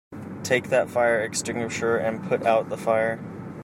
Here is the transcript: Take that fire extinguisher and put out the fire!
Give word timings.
Take 0.41 0.69
that 0.69 0.89
fire 0.89 1.19
extinguisher 1.21 1.95
and 1.95 2.23
put 2.23 2.41
out 2.43 2.69
the 2.69 2.75
fire! 2.75 3.19